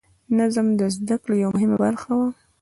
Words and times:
نظم 0.37 0.67
د 0.79 0.81
زده 0.95 1.15
کړې 1.23 1.35
یوه 1.43 1.51
مهمه 1.55 1.77
برخه 1.85 2.11
وه. 2.17 2.27